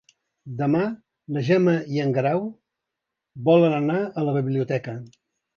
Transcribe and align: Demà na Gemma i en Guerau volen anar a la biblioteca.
Demà 0.61 0.79
na 1.35 1.43
Gemma 1.49 1.75
i 1.97 2.01
en 2.05 2.15
Guerau 2.17 2.43
volen 3.51 3.79
anar 3.81 4.01
a 4.23 4.29
la 4.31 4.35
biblioteca. 4.39 4.99